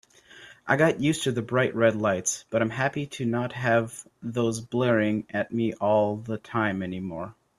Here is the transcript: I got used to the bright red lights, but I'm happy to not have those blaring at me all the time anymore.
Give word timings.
I 0.65 0.77
got 0.77 0.99
used 0.99 1.25
to 1.25 1.31
the 1.31 1.43
bright 1.43 1.75
red 1.75 1.95
lights, 1.95 2.43
but 2.49 2.63
I'm 2.63 2.71
happy 2.71 3.05
to 3.05 3.25
not 3.27 3.53
have 3.53 4.03
those 4.23 4.59
blaring 4.59 5.27
at 5.29 5.51
me 5.51 5.75
all 5.75 6.17
the 6.17 6.39
time 6.39 6.81
anymore. 6.81 7.35